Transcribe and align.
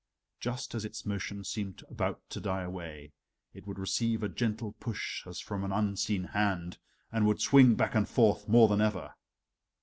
Just 0.39 0.73
as 0.73 0.83
its 0.83 1.05
motion 1.05 1.43
seemed 1.43 1.83
about 1.87 2.27
to 2.31 2.41
die 2.41 2.63
away, 2.63 3.11
it 3.53 3.67
would 3.67 3.77
receive 3.77 4.23
a 4.23 4.29
gentle 4.29 4.71
push 4.79 5.27
as 5.27 5.39
from 5.39 5.63
an 5.63 5.71
unseen 5.71 6.23
hand, 6.33 6.79
and 7.11 7.27
would 7.27 7.39
swing 7.39 7.75
back 7.75 7.93
and 7.93 8.09
forth 8.09 8.47
more 8.47 8.67
than 8.67 8.81
ever. 8.81 9.13